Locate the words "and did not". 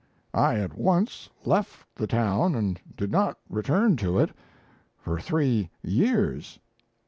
2.55-3.37